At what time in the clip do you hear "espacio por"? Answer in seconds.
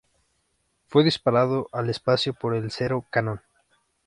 1.91-2.55